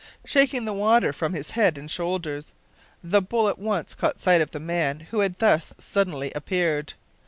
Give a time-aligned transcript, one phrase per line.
[0.25, 2.53] Shaking the water from his head and shoulders,
[3.03, 6.95] the bull at once caught sight of the man who had thus suddenly appeared.